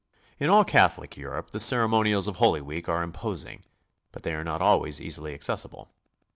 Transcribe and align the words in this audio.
In 0.39 0.49
all 0.49 0.63
Catholic 0.65 1.15
Europe 1.15 1.51
the 1.51 1.59
ceremonials 1.59 2.27
of 2.27 2.37
Holy 2.37 2.59
Week 2.59 2.89
are 2.89 3.03
imposing, 3.03 3.63
but 4.11 4.23
they 4.23 4.33
are 4.33 4.43
not 4.43 4.59
always 4.59 4.99
easily 4.99 5.35
accessible. 5.35 5.89